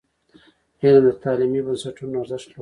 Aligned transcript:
علم 0.81 1.03
د 1.05 1.09
تعلیمي 1.23 1.61
بنسټونو 1.65 2.15
ارزښت 2.21 2.47
لوړوي. 2.51 2.59